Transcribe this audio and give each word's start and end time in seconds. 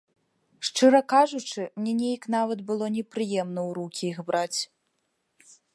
Шчыра 0.69 1.01
кажучы, 1.13 1.61
мне 1.81 1.93
неяк 1.99 2.23
нават 2.39 2.59
было 2.73 2.85
непрыемна 2.99 3.61
ў 3.67 3.71
рукі 3.79 4.03
іх 4.13 4.19
браць. 4.29 4.59